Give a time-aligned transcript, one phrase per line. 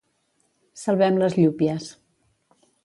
[0.83, 1.91] Salvem les llúpies